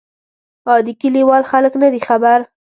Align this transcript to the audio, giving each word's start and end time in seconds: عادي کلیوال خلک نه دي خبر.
عادي 0.69 0.91
کلیوال 1.01 1.43
خلک 1.51 1.73
نه 1.81 1.87
دي 1.93 2.01
خبر. 2.07 2.39